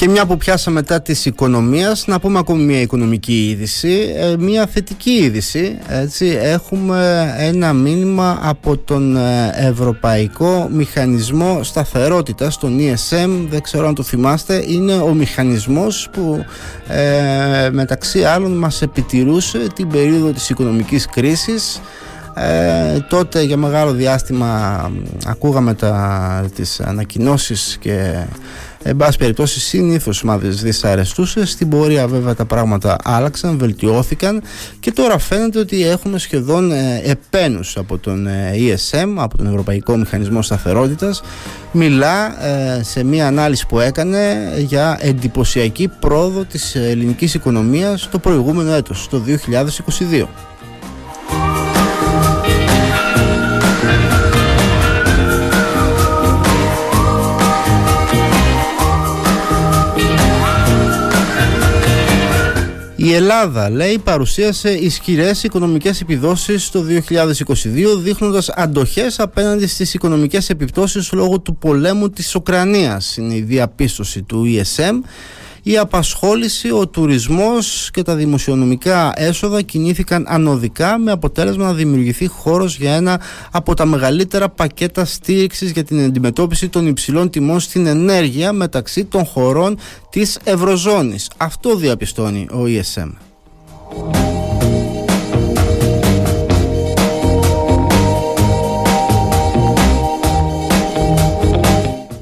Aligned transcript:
Και 0.00 0.08
μια 0.08 0.26
που 0.26 0.36
πιάσαμε 0.36 0.80
μετά 0.80 1.02
της 1.02 1.24
οικονομίας, 1.24 2.06
να 2.06 2.20
πούμε 2.20 2.38
ακόμη 2.38 2.62
μια 2.62 2.80
οικονομική 2.80 3.48
είδηση, 3.48 4.14
ε, 4.16 4.36
μια 4.38 4.66
θετική 4.66 5.10
είδηση. 5.10 5.78
Έτσι, 5.88 6.38
έχουμε 6.40 7.34
ένα 7.38 7.72
μήνυμα 7.72 8.38
από 8.42 8.76
τον 8.76 9.16
ε, 9.16 9.52
Ευρωπαϊκό 9.54 10.68
Μηχανισμό 10.72 11.62
Σταθερότητας, 11.62 12.58
τον 12.58 12.78
ESM, 12.78 13.46
δεν 13.50 13.62
ξέρω 13.62 13.86
αν 13.86 13.94
το 13.94 14.02
θυμάστε, 14.02 14.64
είναι 14.66 14.94
ο 14.94 15.14
μηχανισμός 15.14 16.08
που 16.12 16.44
ε, 16.88 17.70
μεταξύ 17.70 18.24
άλλων 18.24 18.52
μας 18.52 18.82
επιτηρούσε 18.82 19.58
την 19.74 19.88
περίοδο 19.88 20.30
της 20.32 20.50
οικονομικής 20.50 21.06
κρίσης. 21.06 21.80
Ε, 22.34 23.00
τότε 23.08 23.42
για 23.42 23.56
μεγάλο 23.56 23.92
διάστημα 23.92 24.90
ακούγαμε 25.26 25.74
τα, 25.74 26.50
τις 26.54 26.80
ανακοινώσεις 26.80 27.76
και 27.80 28.24
εν 28.82 28.96
πάση 28.96 29.18
περιπτώσει 29.18 29.60
συνήθως 29.60 30.22
μας 30.22 30.40
δυσαρεστούσες 30.40 31.50
στην 31.50 31.68
πορεία 31.68 32.08
βέβαια 32.08 32.34
τα 32.34 32.44
πράγματα 32.44 32.96
άλλαξαν, 33.04 33.58
βελτιώθηκαν 33.58 34.42
και 34.80 34.92
τώρα 34.92 35.18
φαίνεται 35.18 35.58
ότι 35.58 35.86
έχουμε 35.86 36.18
σχεδόν 36.18 36.72
ε, 36.72 37.00
επένους 37.04 37.76
από 37.76 37.98
τον 37.98 38.26
ε, 38.26 38.52
ESM, 38.54 39.14
από 39.16 39.36
τον 39.36 39.46
Ευρωπαϊκό 39.46 39.96
Μηχανισμό 39.96 40.42
Σταθερότητας 40.42 41.22
μιλά 41.72 42.46
ε, 42.46 42.82
σε 42.82 43.04
μια 43.04 43.26
ανάλυση 43.26 43.66
που 43.66 43.80
έκανε 43.80 44.52
για 44.58 44.98
εντυπωσιακή 45.00 45.88
πρόοδο 46.00 46.44
της 46.44 46.74
ελληνικής 46.74 47.34
οικονομίας 47.34 48.08
το 48.10 48.18
προηγούμενο 48.18 48.72
έτος, 48.72 49.08
το 49.10 49.22
2022. 50.10 50.26
Η 63.02 63.12
Ελλάδα, 63.14 63.70
λέει, 63.70 63.98
παρουσίασε 63.98 64.70
ισχυρές 64.70 65.42
οικονομικές 65.42 66.00
επιδόσεις 66.00 66.70
το 66.70 66.82
2022, 66.82 67.96
δείχνοντας 67.98 68.48
αντοχές 68.48 69.18
απέναντι 69.20 69.66
στις 69.66 69.94
οικονομικές 69.94 70.50
επιπτώσεις 70.50 71.12
λόγω 71.12 71.40
του 71.40 71.56
πολέμου 71.56 72.10
της 72.10 72.34
Ουκρανίας. 72.34 73.16
Είναι 73.16 73.34
η 73.34 73.40
διαπίστωση 73.40 74.22
του 74.22 74.44
ESM 74.46 74.94
η 75.62 75.78
απασχόληση, 75.78 76.70
ο 76.70 76.88
τουρισμός 76.88 77.90
και 77.92 78.02
τα 78.02 78.14
δημοσιονομικά 78.14 79.12
έσοδα 79.16 79.62
κινήθηκαν 79.62 80.24
ανωδικά 80.28 80.98
με 80.98 81.10
αποτέλεσμα 81.10 81.64
να 81.64 81.74
δημιουργηθεί 81.74 82.26
χώρος 82.26 82.76
για 82.76 82.94
ένα 82.94 83.20
από 83.50 83.74
τα 83.74 83.84
μεγαλύτερα 83.84 84.48
πακέτα 84.48 85.04
στήριξης 85.04 85.70
για 85.70 85.84
την 85.84 86.04
αντιμετώπιση 86.04 86.68
των 86.68 86.86
υψηλών 86.86 87.30
τιμών 87.30 87.60
στην 87.60 87.86
ενέργεια 87.86 88.52
μεταξύ 88.52 89.04
των 89.04 89.24
χωρών 89.24 89.78
της 90.10 90.38
Ευρωζώνης. 90.44 91.30
Αυτό 91.36 91.76
διαπιστώνει 91.76 92.46
ο 92.50 92.62
ESM. 92.66 93.10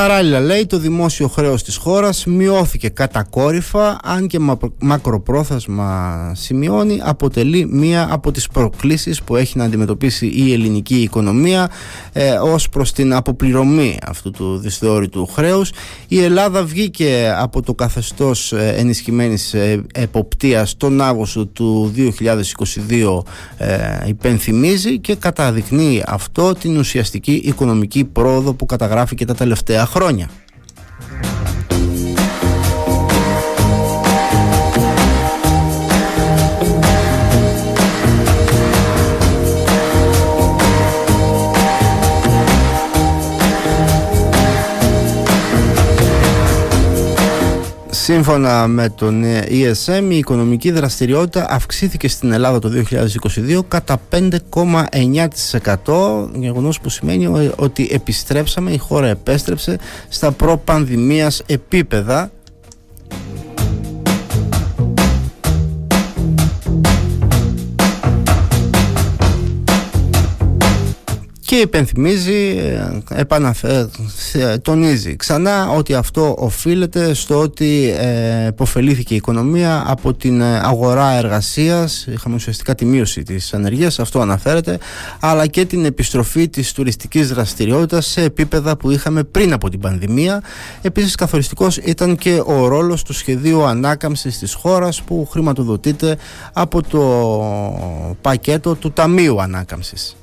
Παράλληλα 0.00 0.40
λέει 0.40 0.66
το 0.66 0.78
δημόσιο 0.78 1.28
χρέος 1.28 1.62
της 1.62 1.76
χώρας 1.76 2.26
μειώθηκε 2.26 2.88
κατακόρυφα 2.88 3.98
αν 4.04 4.26
και 4.26 4.38
μακροπρόθεσμα 4.78 6.32
σημειώνει 6.34 7.00
αποτελεί 7.02 7.66
μία 7.70 8.08
από 8.10 8.30
τις 8.32 8.48
προκλήσεις 8.48 9.22
που 9.22 9.36
έχει 9.36 9.58
να 9.58 9.64
αντιμετωπίσει 9.64 10.26
η 10.26 10.52
ελληνική 10.52 10.94
οικονομία 10.94 11.70
ε, 12.12 12.30
ως 12.32 12.68
προς 12.68 12.92
την 12.92 13.14
αποπληρωμή 13.14 13.98
αυτού 14.06 14.30
του 14.30 14.58
δυσθεώρητου 14.58 15.26
χρέους. 15.26 15.72
Η 16.08 16.22
Ελλάδα 16.22 16.64
βγήκε 16.64 17.34
από 17.38 17.62
το 17.62 17.74
καθεστώς 17.74 18.52
ε, 18.52 18.74
ενισχυμένης 18.76 19.54
ε, 19.54 19.82
εποπτείας 19.94 20.76
τον 20.76 21.00
Αύγουστο 21.00 21.46
του 21.46 21.92
2022 21.96 23.22
ε, 23.56 23.78
υπενθυμίζει 24.06 24.98
και 24.98 25.14
καταδεικνύει 25.14 26.02
αυτό 26.06 26.52
την 26.54 26.76
ουσιαστική 26.76 27.42
οικονομική 27.44 28.04
πρόοδο 28.04 28.54
που 28.54 28.66
καταγράφει 28.66 29.14
και 29.14 29.24
τα 29.24 29.34
τελευταία 29.34 29.86
χρόνια. 29.90 30.30
Σύμφωνα 48.12 48.66
με 48.66 48.88
τον 48.88 49.24
ESM, 49.48 50.04
η 50.08 50.16
οικονομική 50.16 50.70
δραστηριότητα 50.70 51.46
αυξήθηκε 51.50 52.08
στην 52.08 52.32
Ελλάδα 52.32 52.58
το 52.58 52.70
2022 53.58 53.60
κατά 53.68 54.00
5,9% 54.10 56.28
γεγονός 56.34 56.80
που 56.80 56.88
σημαίνει 56.88 57.50
ότι 57.56 57.88
επιστρέψαμε, 57.92 58.70
η 58.70 58.78
χώρα 58.78 59.06
επέστρεψε 59.06 59.78
στα 60.08 60.32
προπανδημίας 60.32 61.42
επίπεδα 61.46 62.30
και 71.50 71.56
υπενθυμίζει, 71.56 72.58
επαναφε... 73.10 73.88
τονίζει 74.62 75.16
ξανά 75.16 75.68
ότι 75.68 75.94
αυτό 75.94 76.34
οφείλεται 76.38 77.14
στο 77.14 77.40
ότι 77.40 77.94
ε, 77.98 78.46
υποφελήθηκε 78.46 79.14
η 79.14 79.16
οικονομία 79.16 79.84
από 79.86 80.14
την 80.14 80.42
αγορά 80.42 81.10
εργασίας, 81.10 82.06
είχαμε 82.06 82.34
ουσιαστικά 82.34 82.74
τη 82.74 82.84
μείωση 82.84 83.22
της 83.22 83.54
ανεργίας, 83.54 83.98
αυτό 83.98 84.20
αναφέρεται, 84.20 84.78
αλλά 85.20 85.46
και 85.46 85.64
την 85.64 85.84
επιστροφή 85.84 86.48
της 86.48 86.72
τουριστικής 86.72 87.28
δραστηριότητας 87.28 88.06
σε 88.06 88.22
επίπεδα 88.22 88.76
που 88.76 88.90
είχαμε 88.90 89.24
πριν 89.24 89.52
από 89.52 89.70
την 89.70 89.80
πανδημία. 89.80 90.42
Επίσης 90.82 91.14
καθοριστικός 91.14 91.76
ήταν 91.76 92.16
και 92.16 92.42
ο 92.46 92.66
ρόλος 92.66 93.02
του 93.02 93.12
σχεδίου 93.12 93.64
ανάκαμψης 93.64 94.38
της 94.38 94.54
χώρας 94.54 95.02
που 95.02 95.28
χρηματοδοτείται 95.30 96.16
από 96.52 96.82
το 96.82 98.14
πακέτο 98.20 98.74
του 98.74 98.92
Ταμείου 98.92 99.40
Ανάκαμψης. 99.40 100.14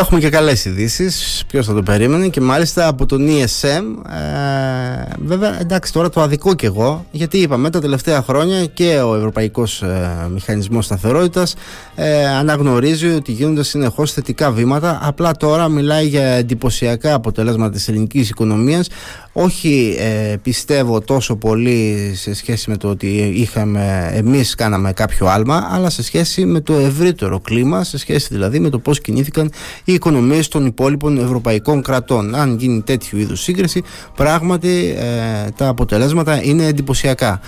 Έχουμε 0.00 0.20
και 0.20 0.30
καλές 0.30 0.64
ειδήσεις. 0.64 1.44
Ποιος 1.46 1.66
θα 1.66 1.74
το 1.74 1.82
περίμενε 1.82 2.28
και 2.28 2.40
μάλιστα 2.40 2.88
από 2.88 3.06
τον 3.06 3.26
ESM. 3.28 3.82
Ε, 4.10 5.12
βέβαια, 5.24 5.60
εντάξει, 5.60 5.92
τώρα 5.92 6.08
το 6.10 6.20
αδικό 6.20 6.54
κι 6.54 6.64
εγώ, 6.64 7.06
γιατί 7.10 7.38
είπαμε 7.38 7.70
τα 7.70 7.80
τελευταία 7.80 8.22
χρόνια 8.22 8.66
και 8.66 9.00
ο 9.04 9.14
Ευρωπαϊκός 9.16 9.82
ε, 9.82 10.28
Μηχανισμός 10.32 10.84
Σταθερότητας 10.84 11.54
ε, 11.94 12.28
αναγνωρίζει 12.28 13.08
ότι 13.08 13.32
γίνονται 13.32 13.62
συνεχώς 13.62 14.12
θετικά 14.12 14.50
βήματα. 14.50 14.98
Απλά 15.02 15.32
τώρα 15.32 15.68
μιλάει 15.68 16.06
για 16.06 16.24
εντυπωσιακά 16.24 17.14
αποτελέσματα 17.14 17.70
της 17.70 17.88
ελληνικής 17.88 18.28
οικονομίας. 18.28 18.88
Όχι 19.32 19.96
ε, 19.98 20.36
πιστεύω 20.42 21.00
τόσο 21.00 21.36
πολύ 21.36 22.12
σε 22.14 22.34
σχέση 22.34 22.70
με 22.70 22.76
το 22.76 22.88
ότι 22.88 23.32
είχαμε, 23.34 24.10
εμείς 24.14 24.54
κάναμε 24.54 24.92
κάποιο 24.92 25.26
άλμα, 25.26 25.68
αλλά 25.70 25.90
σε 25.90 26.02
σχέση 26.02 26.44
με 26.44 26.60
το 26.60 26.72
ευρύτερο 26.72 27.40
κλίμα, 27.40 27.84
σε 27.84 27.98
σχέση 27.98 28.28
δηλαδή 28.30 28.60
με 28.60 28.68
το 28.68 28.78
πώς 28.78 29.00
κινήθηκαν 29.00 29.50
οι 29.84 29.92
οικονομίες 29.92 30.48
των 30.48 30.66
υπόλοιπων 30.66 31.18
ευρωπαϊκών 31.18 31.82
κρατών. 31.82 32.34
Αν 32.34 32.56
γίνει 32.58 32.82
τέτοιου 32.82 33.18
είδους 33.18 33.40
σύγκριση, 33.42 33.82
πράγματι 34.16 34.94
ε, 34.98 35.50
τα 35.56 35.68
αποτελέσματα 35.68 36.42
είναι 36.42 36.66
εντυπωσιακά. 36.66 37.40